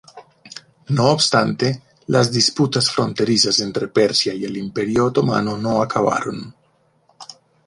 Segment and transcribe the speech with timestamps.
[0.89, 6.55] No obstante, las disputas fronterizas entre Persia y el Imperio Otomano no acabaron.